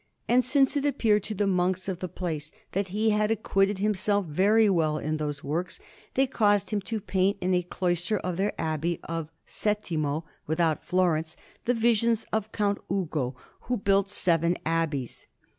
[0.27, 4.25] And since it appeared to the monks of that place that he had acquitted himself
[4.25, 5.79] very well in those works,
[6.15, 11.37] they caused him to paint in a cloister of their Abbey of Settimo, without Florence,
[11.65, 13.35] the Visions of Count Ugo,
[13.65, 15.27] who built seven abbeys.